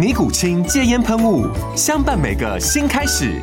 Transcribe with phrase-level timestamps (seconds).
[0.00, 1.46] 尼古清戒烟喷雾，
[1.76, 3.38] 相伴每个新开始。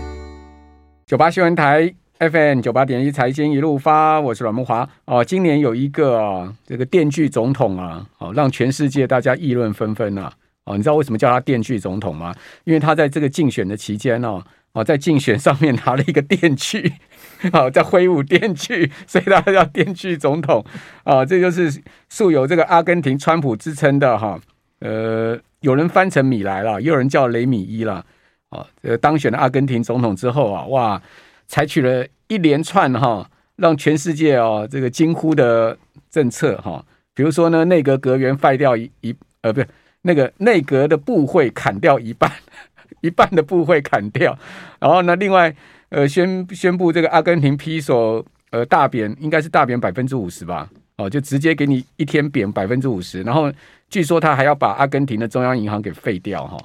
[1.06, 4.90] 九八新闻台 FM 九八点一财经一路发，我是阮木华。
[5.06, 10.34] 哦，今年有一个啊，这个电锯总统啊，哦，让全世界大家议论纷纷啊。
[10.64, 12.34] 哦，你知道为什么叫他电锯总统吗？
[12.64, 16.92] 因为他在这个竞选的期间哦，哦，在竞选上面拿了一个电锯，
[17.54, 20.66] 哦，在挥舞电锯，所以他叫电锯总统。
[21.04, 24.40] 啊，这就是素有这个阿根廷川普之称的哈，
[24.80, 25.40] 呃。
[25.62, 28.06] 有人翻成米莱了，也有人叫雷米伊了。
[28.50, 31.02] 哦，这个当选了阿根廷总统之后啊，哇，
[31.48, 35.78] 采取了一连串哈，让全世界哦这个惊呼的
[36.10, 36.84] 政策哈。
[37.14, 39.68] 比如说呢，内阁阁员废掉一一呃，不是
[40.04, 42.32] 那个内阁的部会砍掉一半，
[43.02, 44.38] 一半的部会砍掉。
[44.80, 45.54] 然后呢，另外
[45.90, 50.70] 呃宣宣布这个阿根廷披索呃大贬，应该是大贬百分之五十吧。
[50.96, 53.52] 哦，就直接给你一天贬百分之五十，然后
[53.90, 56.58] 据说他还要把阿根廷的中央银行给废掉哈，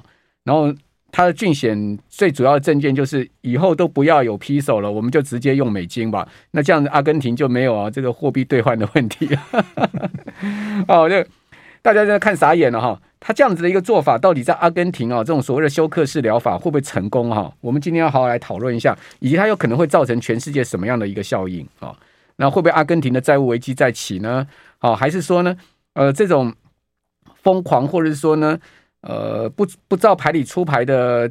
[0.43, 0.73] 然后
[1.11, 9.41] 他的竞选最主要的政见就是以后都不要有 peso 了，我们就直接用美金吧，那这样子阿根廷就没有啊这个货币兑换的问题了。
[10.87, 11.23] 哦，就
[11.81, 17.53] 大家在看傻眼了哈，他这样子的一个做法，到底在阿根廷啊这种所谓的休克式疗法会不会成功哈？
[17.61, 21.95] 我们今天要好好来讨论一下，以及它有可能会造成全世界什么样的一个效应啊？
[22.37, 24.47] 那会不会阿根廷的债务危机再起呢？
[24.79, 25.55] 好，还是说呢？
[25.93, 26.51] 呃，这种
[27.43, 28.57] 疯狂，或者是说呢？
[29.01, 31.29] 呃，不不照牌理出牌的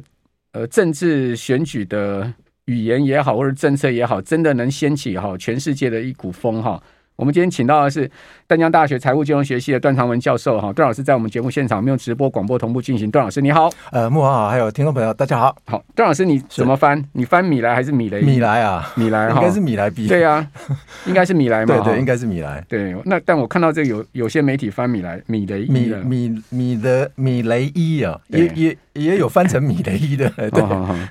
[0.51, 2.31] 呃政治选举的
[2.65, 6.79] 语言也好，或者政策也好，真的能掀起哈全世界的一股风哈？
[7.15, 8.09] 我们今天请到的是
[8.47, 13.09] 淡江大学财务金融学系的段长文教授哈，段老师在我们节目现场，我们用直播广播同步进行。
[13.11, 15.55] 段老师你好，呃，木华好，还有听众朋友大家好。
[15.65, 17.03] 好，段老师你怎么翻？
[17.13, 18.21] 你翻米莱还是米雷？
[18.21, 20.07] 米莱啊，米莱哈，应该是米莱 B。
[20.07, 20.45] 对啊，
[21.05, 21.75] 应该是米莱嘛。
[21.75, 22.63] 对对，应该是米莱。
[22.67, 30.27] 对，那但我看到这个有有些媒体翻米莱米雷米米米的米雷伊啊，也也也有翻成米雷伊的。
[30.49, 30.63] 对，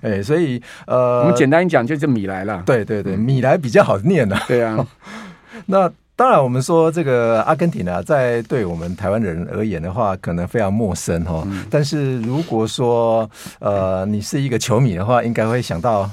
[0.02, 2.62] 哎，所以呃，我们简单一讲就是米莱了。
[2.66, 4.36] 对对对，米莱比较好念的。
[4.48, 4.84] 对啊，
[5.66, 5.90] 那。
[6.14, 11.42] 当然，我们说这个阿根廷啊，在对我们台湾人而言的话，可能非常陌生哈。
[11.70, 13.28] 但是如果说
[13.58, 16.08] 呃，你是一个球迷的话，应该会想到。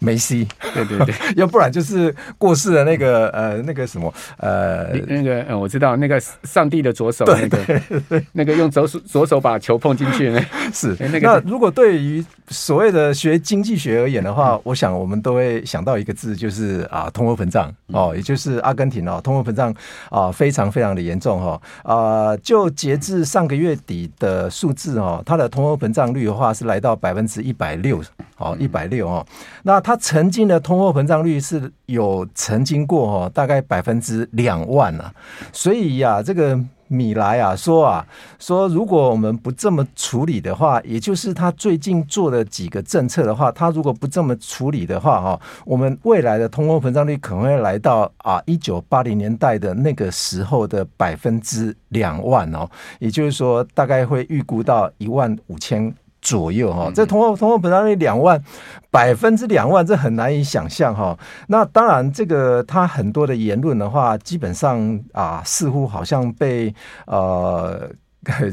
[0.00, 10.40] 梅西，对对对， 要不然就是过世的那个呃那个什么呃那个呃我知道那个上帝的左手那个对那个用左手左手把球碰进去那
[10.72, 10.96] 是。
[11.12, 11.20] 那个。
[11.20, 17.70] 那如果对于所谓的学经济学而言的话，嗯、我想我们都会想到一个字，就是啊通货膨胀。
[17.92, 19.74] 哦，也就是阿根廷哦通货膨胀
[20.08, 28.02] 啊非常非常的严重哈啊就截至上个月底的数字哦，它的通货膨胀率的话是来到百分之一百六
[28.38, 29.26] 哦一百六哦。
[29.62, 29.89] 那它。
[29.90, 35.12] 它曾经的通货膨胀率是有曾经过哦，大概百分之两万啊，
[35.52, 36.56] 所以呀，这个
[36.86, 38.06] 米莱啊说啊
[38.38, 52.70] 说，如果我们不这么处理的话，也就是他最近做的几个政策的话，他如果不这么处理的话哈，我们未来的通货膨胀率可能会来到啊一九八零年代的那个时候的百分之两万哦，
[53.00, 55.92] 也就是说大概会预估到一万五千。
[56.20, 58.42] 左右哈，这通货通货膨胀率两万
[58.90, 61.18] 百分之两万，这很难以想象哈。
[61.48, 66.74] 那当然，这个他很多的言论的话，基本上啊，似乎好像被
[67.06, 67.90] 呃，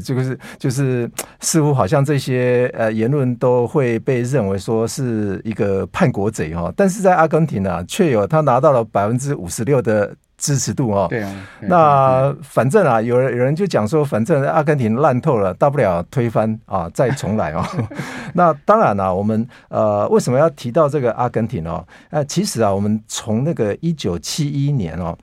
[0.04, 1.10] 这个是就是
[1.40, 6.72] 似乎好像这些呃言论都会被认为说是一个叛国贼哈。
[6.76, 10.14] 但是在阿根廷呢，却有他拿到了百分之五十六的。
[10.38, 17.62] 支持度哦，对啊，那反正啊，有人有人就讲说，反正阿根廷烂透了，大不了推翻啊，再重来哦。
[18.34, 21.84] 那当然了，啊，我们呃为什么要提到这个阿根廷哦？
[22.10, 25.18] 呃，其实啊，我们从那个一九七一年哦，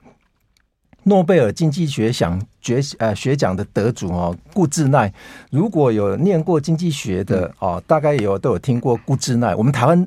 [1.04, 5.10] 诺贝尔经济学奖学呃学奖的得主哦，顾志奈，
[5.50, 10.06] 如果有念过经济学的哦，大概有都有听过顾志奈，我们台湾。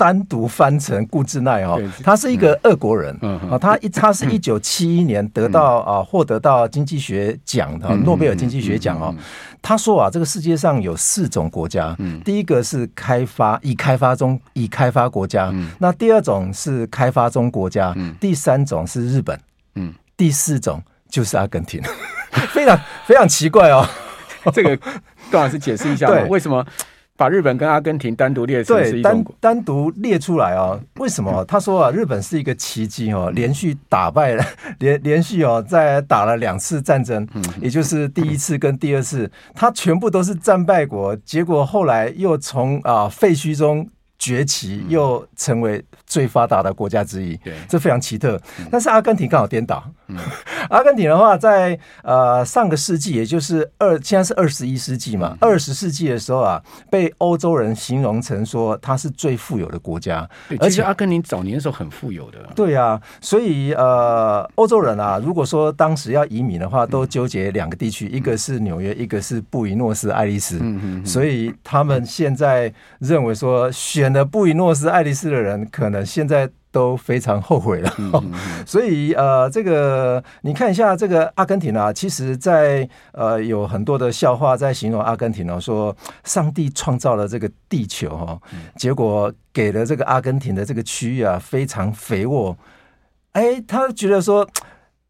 [0.00, 3.14] 单独翻成顾志奈哦，他是一个俄国人，
[3.50, 9.14] 啊，他一他是一九七一年得到啊获得到经济学奖的诺贝尔经济学奖哦。
[9.60, 11.94] 他说啊，这个世界上有四种国家，
[12.24, 19.38] 第一个是开发已开发中已开发国家，那第二种是开发中国家，第三种是日本，
[19.74, 21.82] 嗯，第四种就是阿根廷，
[22.54, 23.86] 非常非常奇怪哦。
[24.54, 24.74] 这个
[25.30, 26.64] 段老师解释一下， 对，为什么？
[27.20, 30.80] 把日本跟阿根廷单独列出来，单单独列出来啊？
[30.94, 31.44] 为什么？
[31.44, 34.42] 他说啊，日本是一个奇迹哦，连续打败了，
[34.80, 37.28] 连连续哦，在打了两次战争，
[37.60, 43.86] 也就是第一次跟第二次，他全部都是战败国，结果后来又从啊废墟中。
[44.22, 48.38] 崛起又成为最发达的国家之一，对，这非常奇特。
[48.70, 49.82] 但是阿根廷刚好颠倒。
[50.10, 50.18] 嗯、
[50.70, 60.28] 阿根廷的话在，在呃上个世纪，也就是二现在是二十一世纪嘛，二十世纪的时候啊，被欧洲人形容成说它是最富有的国家。
[60.58, 62.38] 而且阿根廷早年的时候很富有的。
[62.54, 70.58] 对啊，所以呃，欧洲人啊，如果说当时要移民的话，都纠结两个地区，一个是纽约，一个是布宜诺斯艾利斯。
[70.60, 71.06] 嗯嗯。
[71.06, 74.10] 所以他们现在认为说选。
[74.12, 77.92] 了布宜诺斯艾利斯的人可能现在都非常后悔了，
[78.64, 88.40] 所以呃，这个你看一下这个阿根廷啊，其实在呃有很多的笑话在形容阿根廷哦，说上帝创造了这个地球哈，
[88.76, 92.56] 结果给了这个阿根廷的这个区域啊非常肥沃，
[93.32, 94.48] 哎，他觉得说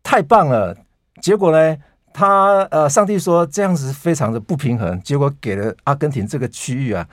[0.02, 0.74] 太棒了，
[1.20, 1.76] 结果呢，
[2.14, 7.06] 他呃上帝说这样子非常的不平衡，结果给了阿根廷这个区域啊。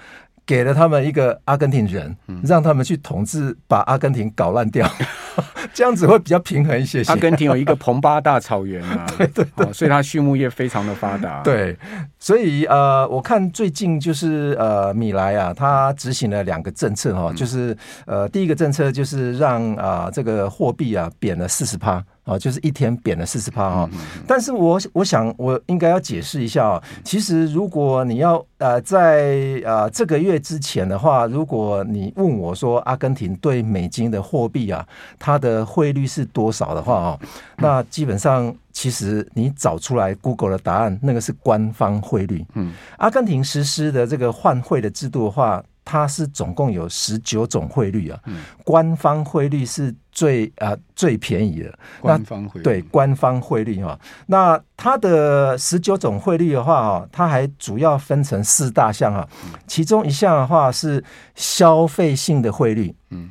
[0.48, 4.90] 给了他们一个阿根廷人，让他们去统治，把阿根廷搞烂掉，
[5.74, 7.12] 这样子会比较平衡一些些。
[7.12, 11.44] 阿根廷有一个蓬巴大草原啊， 对对对，所以它畜牧业非常的发达。
[11.44, 11.78] 对，
[12.18, 22.02] 所以呃，我看最近就是呃，米莱啊，他执行了两个政策哈，就是呃，第一个政策就是让啊这个货币啊贬了四十趴。
[22.28, 23.90] 啊，就是一天贬了四十趴啊！
[24.28, 34.86] 但是我我想我应该要解释一下啊，其实如果你要呃在呃这个月之前的话，如果你问我说阿根廷对美金的货币啊，
[35.18, 37.20] 它的汇率是多少的话啊，
[37.56, 42.46] 那基本上其实你找出来 Google 的答案，那个是官方汇率。
[42.56, 45.64] 嗯，阿根廷实施的这个换汇的制度的话。
[45.90, 51.80] 它是总共有十九种汇率啊，嗯、官方汇率是最啊、呃、最便宜的。
[52.02, 52.64] 官方汇率。
[52.64, 59.26] 对官方汇率哈，那它的十九种汇率的话啊，它还主要分成四大项啊，
[59.66, 61.02] 其中一项的话是
[61.36, 63.30] 消费性的汇率，嗯。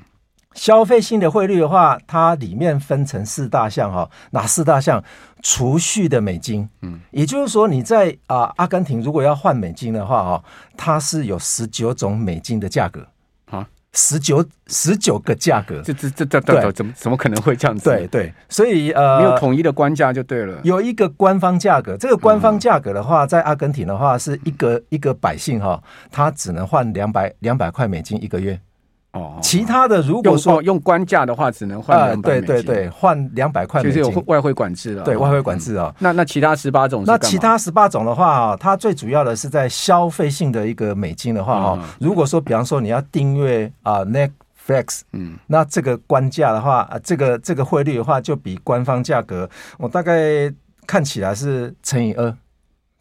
[0.57, 5.05] 消费性的汇率的话，它里面分成四大项哈，哪四大项？
[5.43, 10.45] 储蓄的美金，嗯，也就是说你在啊、呃、阿根廷如果要换美金的话哈，
[10.77, 13.07] 它是有十九种美金的价格。
[13.51, 17.85] 啊，十九十九个价格，这这这这这怎么怎么可能会这样子？
[17.85, 25.81] 对对，所以呃，没有统一的官价就对了，有一个官方价格，这个官方价格的话，在阿根廷的话是一个一个百姓哈，
[26.11, 28.59] 他只能换两百两百块美金一个月。
[29.43, 35.03] 其他的如果说用，用官价的话，只能换对对对，换两百块美金，就是有外汇管制了。
[35.03, 49.49] 对外汇管制啊、哦嗯，那那其他十八种，那其他十八种的话啊，它最主要的是在消费性的一个美金的话哈，如果说比方说你要订阅啊 Netflix，嗯，那这个官价的话，这个这个汇率的话，就比官方价格，
[49.79, 50.53] 我大概
[50.87, 52.35] 看起来是乘以二。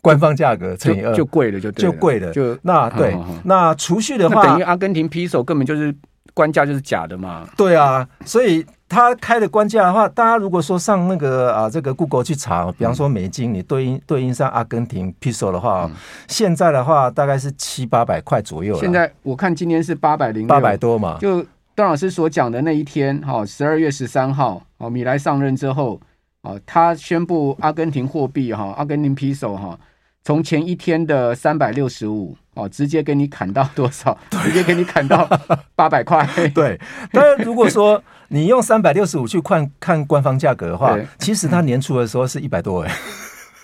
[0.01, 5.91] 官方价格乘以二就贵了，就就贵了，就那对那储蓄的话，等于阿根廷 peso 根本就是
[6.35, 7.49] 官价就是假的嘛。
[7.57, 15.89] 对啊，所以他开的官价的话，大家如果说上那个啊这个 Google 去查，比方说美金，你对应对应上阿根廷 peso 的话，
[16.27, 18.77] 现在的话大概是七八百块左右。
[18.79, 21.17] 现在我看今天是八百零八百多嘛。
[21.19, 25.99] 就段老师所讲的那一天，哈，十二月十三号，哦，米莱上任之后，
[26.41, 29.77] 哦，他宣布阿根廷货币哈，阿根廷 peso 哈。
[30.23, 34.17] 从前一天的三百六十五哦，直接给你砍到多少？
[34.43, 35.25] 直接给你砍到
[35.75, 36.27] 八百块。
[36.53, 36.79] 对，
[37.11, 42.91] 当然如果说你用三百六十五去看看官方价格的话，其实它年初的时候是一百多哎。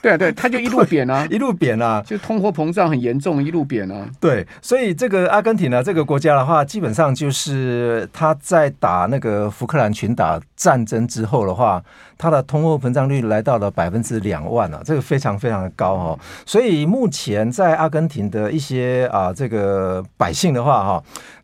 [0.02, 4.10] 对啊，对， 它就一路贬啊，一路贬啊，就通货膨胀很严重，一路贬啊。
[4.20, 11.84] 对，所以这个阿根廷呢，这个国家的话，基本上就是他在打那个福克兰群岛战争之后的话，
[12.18, 16.20] 它的通货膨胀率来到了百分之两万啊，这个非常非常的高哦。
[16.46, 21.04] 所以目前在阿根廷的一些啊，这个百姓的话哈。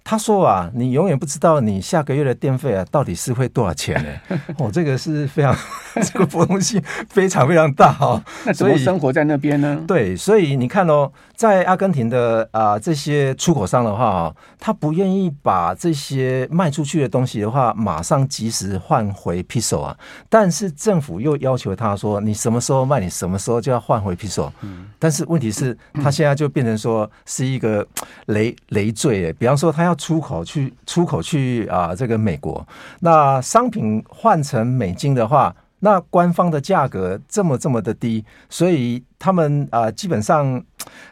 [0.09, 4.37] 他说啊，你永远不知道你下个月的电费啊，到底是会多少钱呢？
[4.57, 5.53] 哦，这个是非常
[6.01, 8.23] 这个波动性非常非常大哦。
[8.45, 9.83] 那怎么生活在那边呢？
[9.85, 19.95] 对，所以你看哦，在阿根廷的啊、呃、这些出口商的话啊，他不愿意把这些卖出去的东西的话，马上及时换回 peso 啊。
[20.29, 24.51] 但是政府又要求他说，你什么时候卖，你什么时候就要换回 peso。
[24.61, 24.87] 嗯。
[24.97, 27.85] 但是问题是，他现在就变成说是一个
[28.25, 29.31] 累累赘。
[29.33, 32.67] 比方说，他要出口去出口去啊、呃，这个美国，
[32.99, 35.55] 那商品换成美金的话。
[35.79, 40.55] 那官方的价格这么这么的低，所以他们啊、基本上，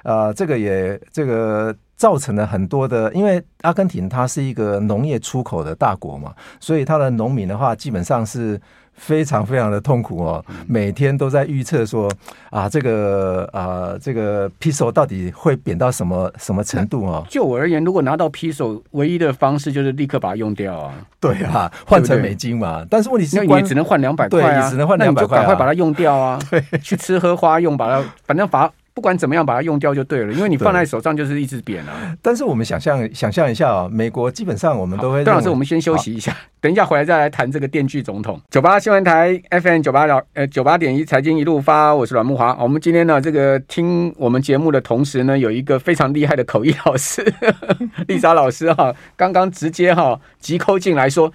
[0.04, 8.60] 啊、呃，这个也这个造成了很多的，因为阿根廷它是一个农业出口的大国嘛，所以它的农民的话，基本上是。
[8.96, 12.12] 非常非常的痛苦哦，每天都在预测说
[12.50, 17.26] 啊，这个啊，这个 peso 到底会贬到什么什么程度哦？
[17.30, 20.94] 就我而言，如果拿到 peso，唯一的方式就是立刻把它用掉啊。
[21.20, 22.80] 对啊，换成美金嘛。
[22.80, 26.40] 对对，但是问题是，那也只能换两百块啊，你只能换两百块，赶快把它用掉啊。
[26.50, 28.72] 对，去吃喝花用，把它反正把。
[28.96, 32.16] 不管怎么样，把它用掉就对了，因为你放在手上就是一直扁啊。
[32.22, 35.22] 但是我们想象想象一下啊，美国基本上我们都会。
[35.26, 38.40] 段老师，我们先休息一下，等一下回来再来谈这个电锯总统。
[38.50, 42.56] 九八新闻台 FM 九八点呃九八点一财经一路发，我是阮慕华。
[42.56, 47.22] 我们今天呢，这个听我们节目的同时呢，有一个非常厉害的口译老师
[48.08, 51.34] 丽莎老师哈，刚刚直接哈急扣进来说，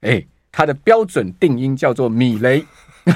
[0.00, 2.64] 哎，他的标准定音叫做米雷。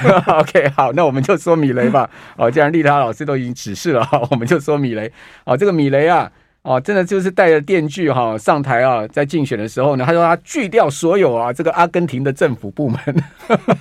[0.39, 2.09] OK，好，那我们就说米雷吧。
[2.35, 5.11] 哦，既然丽塔老师都已经指示了，我们就说米雷。
[5.45, 6.31] 哦，这个米雷啊，
[6.63, 12.99] 哦，真的就是带着电锯哈上台啊，在竞选的时候呢，他说他锯掉所有啊这个阿根廷的政府部门，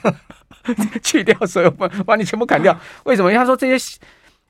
[1.02, 2.78] 锯掉所有部门，把你全部砍掉。
[3.04, 3.31] 为什么？
[3.31, 3.99] 因为他说这些，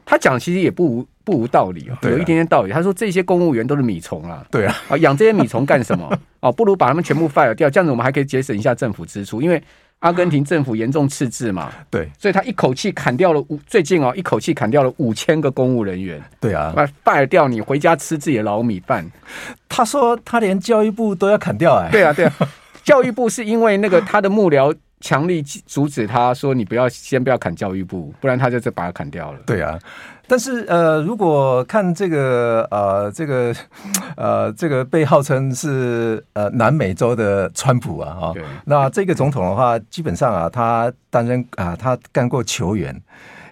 [0.04, 2.72] 他讲其实也不无不无道理，有一点点道理。
[2.72, 6.10] 他说这些公务员都是米虫啊，对啊，啊养这些米虫干什么？
[6.40, 9.62] 哦，不如把他们全部 fire 掉，这样子我们还可以节省一下政府支出，因为。
[10.02, 11.72] 阿根廷政府严重赤字嘛？
[11.88, 16.20] 对，所以他一口气砍掉了五，最近哦，一口气砍掉了五千个公务人员。
[16.40, 19.08] 对啊，那败掉你回家吃自己的老米饭。
[19.68, 21.88] 他说他连教育部都要砍掉哎。
[21.90, 22.34] 对啊，对啊，
[22.82, 29.38] 教育部是因为那个他的幕僚强力阻止他说，你不要先不要砍教育部，不然他就再把它砍掉了。
[29.46, 29.78] 对啊。
[30.32, 33.54] 但是呃，如果看这个呃，这个
[34.16, 38.34] 呃，这个被号称是呃南美洲的川普啊，哈，
[38.64, 42.98] 那这个总统的话，基本上啊，他担任啊，他干过球员，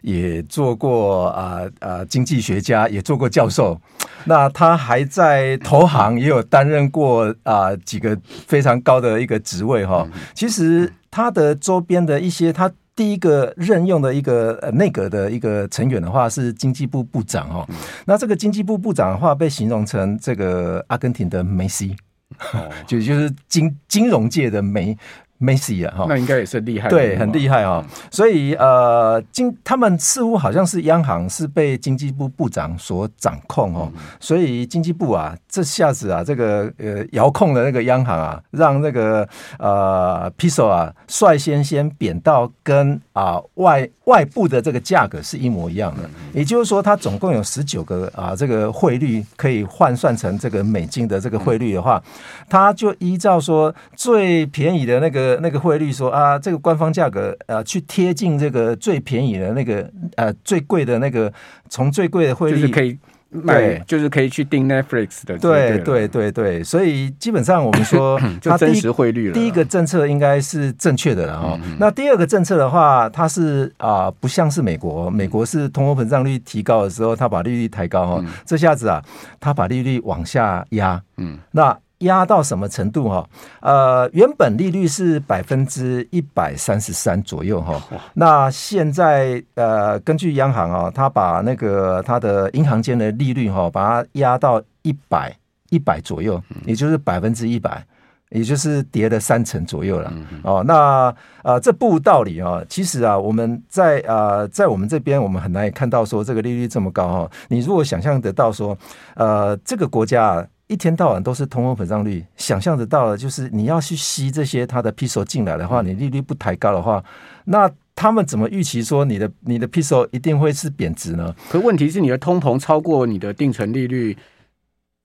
[0.00, 3.78] 也做过啊啊经济学家，也做过教授，
[4.24, 10.08] 那他还在投行也有担任过啊几个非常高的一个职位哈。
[10.32, 12.72] 其实他的周边的一些他。
[13.00, 17.66] 第一个任用的一个呃内阁的一个成员的话是经济部部长哦，
[18.04, 21.96] 那这个经济部部长的话被形容成这个阿根廷的梅西，
[22.86, 24.94] 就就是金金融界的梅。
[25.42, 27.82] 梅西啊，哈，那应该也是厉害，对，很厉害啊。
[28.10, 39.26] 所以呃，经他们似乎好像是央行是被经济部部长所掌控哦，所以经济部啊，这下子啊，这个呃遥控的那个央行啊，让那个
[39.58, 46.02] 呃，Piso 啊率先先贬到跟啊外外部的这个价格是一模一样的，
[46.34, 52.02] 也就是说，它总共有十九个啊这个汇率可以换算成这个美金的这个汇率的话，
[52.50, 55.29] 它就依照说最便宜的那个。
[55.40, 61.32] 那个汇率说啊，这个官方价格呃，去贴近这个最便宜的那个呃最贵的那个，
[61.68, 62.98] 从最贵的汇率就是可以
[63.30, 65.38] 买，就是可以去订 Netflix 的。
[65.38, 69.34] 对对对对，所以基本上我们说 它真实汇率了。
[69.34, 71.60] 第一个政策应该是正确的了哈。
[71.78, 79.00] 那第二个政策的话，它是啊，不像是美国，美国是通货膨胀率提高的时候，它把利率抬高哈，这下子啊，
[79.38, 81.00] 它把利率往下压。
[81.16, 81.78] 嗯，那。
[82.00, 83.28] 压到什么程度哈？
[83.60, 87.80] 呃，原本利率是百分之一百三十三左右哈。
[88.14, 95.36] 那现在呃，根据央行啊，他把那个他的银行间的利率哈，把它压到一百
[95.68, 97.84] 一百左右，也就是百分之一百，
[98.30, 100.10] 也就是跌了三成左右了。
[100.42, 102.62] 哦，那呃，这不无道理啊。
[102.66, 107.30] 其实啊，我们在呃，在我们这边，我们很难看到说这个利率这么高哈。
[107.48, 108.76] 你如果想象得到说，
[109.16, 110.46] 呃，这个国家。
[110.70, 117.04] 一天到晚都是通货膨胀率，想象得到的，就是你要去吸这些它的 PSo 进来的话，你利率不抬高的话，
[117.46, 121.34] 那他们怎么预期说你的你的 PSo 一定会是贬值呢？
[121.50, 124.16] 可问题是你的通膨超过你的定存利率。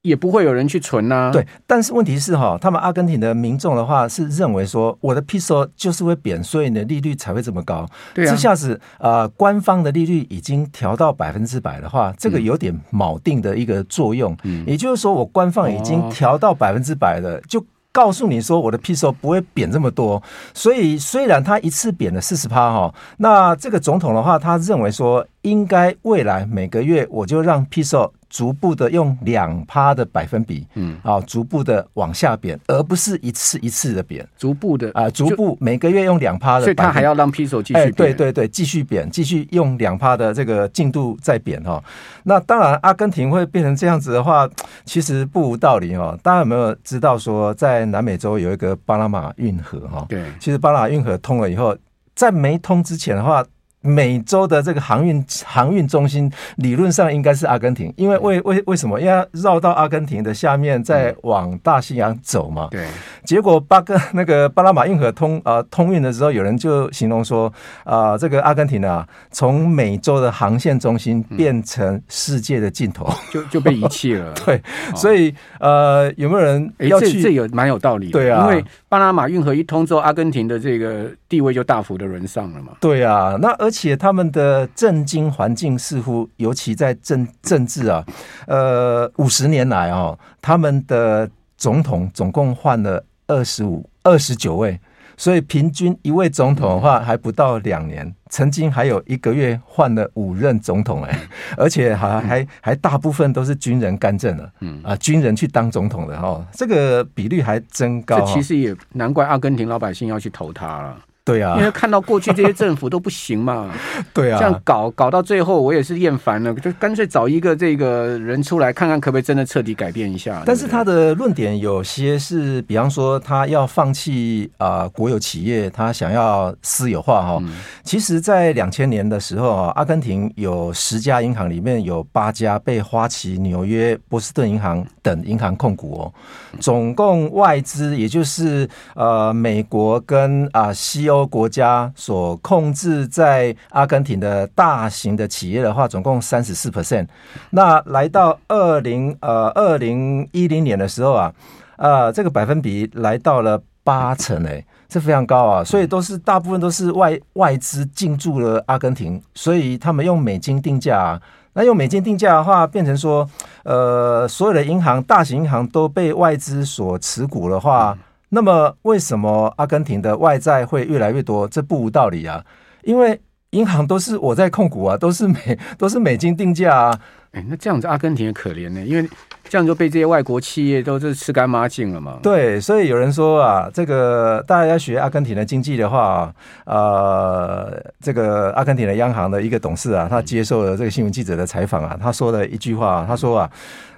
[0.06, 1.32] 也不会有人去存呐、啊。
[1.32, 7.86] 对，但是问题是哈，他们阿根廷的民众的话是认为说，我的 peso 就是会贬，所以你的利率才会这么高。
[8.14, 14.38] 对啊，这下子呃，官方的利率已经调到百分之百的话，这个有点锚定的一个作用。
[14.44, 17.66] 嗯，也就是说，我官方已经调到百分之百了，就。
[17.96, 20.22] 告诉你说我的 peso 不会贬这么多，
[20.54, 41.82] 所以虽然他一次贬了四十趴哈，那这个总统的话，他认为说应该未来每个月我就让 peso 逐步的用两趴的百分比，嗯，啊，逐步的往下贬，而不是一次一次的贬，逐步的啊，逐步每个月用两趴的，所以他还要让 Peso 继续贬，哎，对对对，继续贬，继续用两趴的这个进度再贬哈。
[42.24, 44.50] 那当然，阿根廷会变成这样子的话，
[44.84, 46.18] 其实不无道理哦。
[46.22, 50.06] 大家有没有知道说，在南美洲有一个巴拿马运河哈？
[50.10, 51.78] 对，其实巴拿马运河通了以后，
[52.16, 53.46] 在没通之前的话。
[53.86, 59.00] 美洲的这个航运航运中心理论上应该是阿根廷，因为为为为什么？
[59.00, 62.68] 因为绕到阿根廷的下面，再往大西洋走嘛。
[62.72, 62.86] 对。
[63.24, 67.52] 结果巴根那个巴拿马运河通啊、呃、通运的时候，有人就形容说
[67.84, 74.34] 啊、呃，这个阿根廷啊，从美洲的航线中心变成世界的尽头， 就就被遗弃了。
[74.46, 74.62] 对。
[74.96, 77.06] 所以呃，有没有人要去？
[77.06, 78.10] 欸、这这有蛮有道理。
[78.10, 78.42] 对啊。
[78.44, 82.74] 因为巴拿马运河一通之后，阿根廷的这个地位就大幅的沦丧了嘛。
[82.80, 83.38] 对啊。
[83.42, 88.06] 那而且他们的政经环境似乎，尤其在政政治啊，
[88.48, 94.80] 呃，五十年来哦，他们的总统总共换了二十五、二十九位，
[95.18, 98.14] 所以平均一位总统的话还不到两年。
[98.30, 101.20] 曾经还有一个月换了五任总统哎，
[101.56, 108.20] 而且还还还大部分都是军人干政了，嗯啊，军人去当总统的哦，这个比率还真高。
[108.20, 110.98] 这其实也难怪阿根廷老百姓要去投他了。
[111.26, 113.74] 对啊，因为看到过去这些政府都不行嘛，
[114.14, 120.44] 对啊，这样搞搞到最后，我也是厌烦了，就干脆找一个这个人出来，看看可不可以真的彻底改变一下。
[120.46, 127.42] 但是他的论点有些是，比方说他要放弃啊、呃、国有企业，他想要私有化哈。
[127.84, 136.14] 其实，在两千年的时候啊，阿根廷有十家银行里面有八家被花旗、纽约、波士顿银行等银行控股哦，
[136.60, 141.15] 总共外资也就是呃美国跟啊西欧。
[141.16, 147.08] 多国家所控制在阿根廷的大型的企业的话，总共三十四 percent。
[147.52, 151.34] 那来到二零呃二零一零年的时候啊，
[151.78, 155.64] 呃，这个百分比来到了八成，诶，这非常高啊。
[155.64, 161.20] 所以都是大部分都是外外资进驻了阿根廷，所以他们用美金定价。
[161.54, 163.26] 那用美金定价的话，变成说，
[163.64, 167.98] 呃，所有的银行、大型银行都被外资所持股的话。
[168.30, 171.48] 那么，为什么阿根廷的外债会越来越多？
[171.48, 172.44] 这不无道理啊！
[172.84, 177.00] 因为银行都是我在控股啊，都是美 都是美金定价啊。
[177.32, 179.10] 哎，那这样子阿根廷也可怜呢，因为
[179.50, 182.18] 这样就被这些外国企业都是吃干抹净了嘛。
[182.24, 186.34] 对，所以有人说啊，这个大家要学阿根廷的经济的话，
[186.66, 193.50] 呃，这个阿根廷的央行的一个董事啊，他接受了这个新闻记者的采访啊，他说了一句话，他说啊。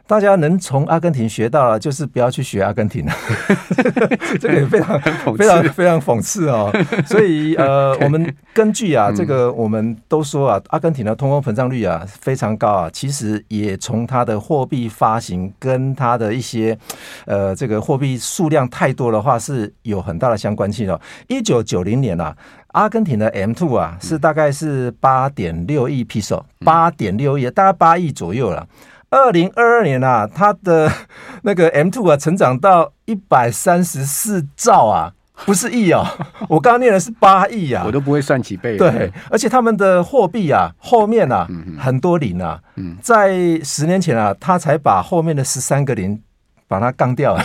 [0.07, 3.11] 大家能从阿根廷学到了，就是不要去学阿根廷了。
[4.39, 5.01] 这个也非常
[5.37, 6.71] 非常非常讽刺哦。
[7.05, 16.77] 所以呃，我们根据啊，这个我们都说啊，阿根廷的通货膨胀率啊非常高啊，其实也从它的货币发行跟它的一些
[17.25, 20.99] 呃这个货币数量太多的话是有很大的相关性的。
[21.27, 22.33] 一九九零年啊，
[22.67, 28.65] 阿根廷的 M two 啊是大概是八点六亿 peso，八点六亿，大概八亿左右了。
[29.09, 30.91] 二零二二年啊，它的
[31.43, 35.13] 那个 M two 啊，成长到一百三十四兆啊，
[35.45, 36.05] 不是亿哦，
[36.49, 38.77] 我刚刚念的是八亿啊，我都不会算几倍。
[38.77, 41.47] 对，而且他们的货币啊，后面啊，
[41.79, 42.59] 很多零啊，
[43.01, 46.21] 在十年前啊，他才把后面的十三个零
[46.67, 47.43] 把它杠掉了。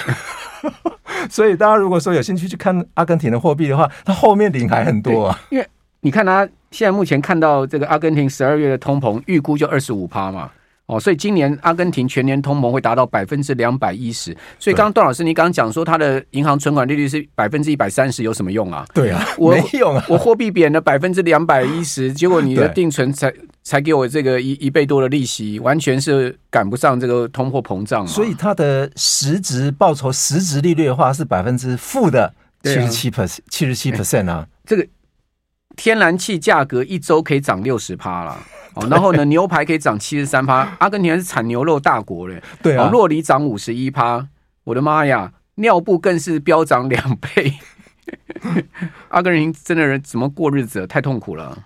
[1.30, 5.40] 所以大家如果说有兴趣去看阿根廷的货币的话，它后面零还很多啊。
[5.50, 5.66] 因为
[6.00, 10.50] 你看它现在目前看到这个阿根廷十二月的通膨预估就二十五趴嘛。
[10.86, 14.36] 哦，所以今年阿根廷全年通膨会达到百分之两百一十。
[14.58, 18.84] 所以刚刚段老师，你刚刚讲说他的银行存款利率是百分之一百三十，有什么用啊？
[18.92, 20.04] 对啊，我 没用啊！
[20.08, 28.06] 我货币贬了百分之两百一十，结果你的 定存才才给我这个一一倍多的利息，完全是赶不上这个通货膨胀。
[28.06, 34.46] 所以它的实质报酬、实质利率的话是百分之负的七十七 percent，七十七 percent 啊！
[34.66, 34.86] 这个
[35.76, 38.38] 天然气价格一周可以涨六十趴了。
[38.74, 42.42] 哦，然后呢，牛排可以涨七十三趴，阿根廷还是产牛肉大国嘞。
[42.62, 44.26] 对啊，洛梨涨五十一趴，
[44.64, 47.52] 我的妈呀，尿布更是飙涨两倍。
[49.10, 50.86] 阿根廷真的人怎么过日子？
[50.86, 51.64] 太痛苦了。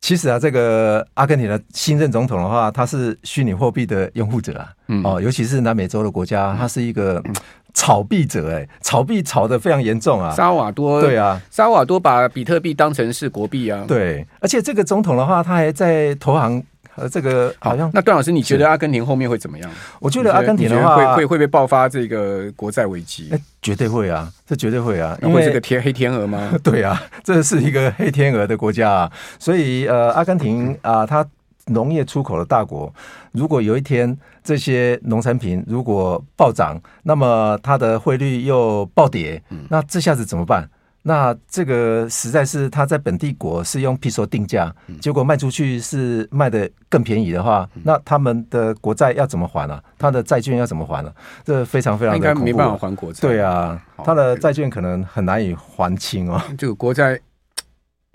[0.00, 4.72] 其实啊，这个阿根廷的新任总统的话，他是虚拟货币的拥护者啊。
[4.88, 7.22] 嗯，哦，尤其是南美洲的国家，他是一个。
[7.74, 10.30] 炒币者哎，炒币炒的非常严重啊！
[10.30, 13.84] 萨瓦多对啊，萨瓦多把比特币当成是国币啊。
[13.86, 16.62] 对，而且这个总统的话，他还在投行
[16.94, 17.90] 呃，这个好像。
[17.92, 19.68] 那段老师，你觉得阿根廷后面会怎么样？
[19.98, 23.28] 我觉得阿根廷的话会会会不会爆发这个国债危机？
[23.32, 26.52] 哎，绝对会啊，这绝对会啊，因为这个天黑天鹅吗？
[26.62, 31.26] 对啊，这是一个黑天鹅的国家啊，所以呃，阿根廷啊，他。
[31.66, 32.92] 农业出口的大国，
[33.32, 40.68] 如果有一天这些农产品如果暴涨，那么它的汇率又暴跌，那这下子怎么办？
[41.06, 49.84] 那这个实在是他在本地国是用 peso 定价，结果卖出去是卖的更便宜的话，那他们的国债要怎么还呢、啊？
[49.98, 51.14] 他的债券要怎么还呢、啊？
[51.44, 53.20] 这非常非常应该没办法还国债。
[53.20, 56.40] 对啊，他的债券可能很难以还清哦。
[56.56, 57.20] 这个国债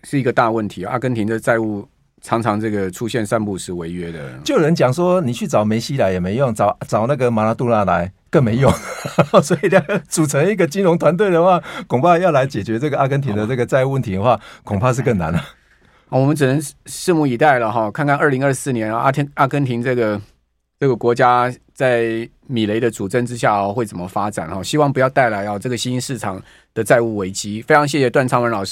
[0.03, 1.87] 是一个大问题，阿根廷的债务。
[2.21, 8.71] 常常这个出现三不五时违约的，就有人讲说，你去找梅西来也没用，找找那个马拉杜纳来更没用，
[9.41, 15.43] 所以呢，组成一个金融团队的话，恐怕要来解决这个阿根廷的这个债务问题的话，恐怕是更难了。
[16.09, 20.19] 我们只能拭目以待了哈，看看二零二四年阿天阿根廷这个
[20.79, 26.41] 这个国家在米雷的主政之下会怎么发展哈，希望不要带来啊这个新兴市场
[26.73, 27.61] 的债务危机。
[27.61, 28.67] 非常谢谢段昌文老师。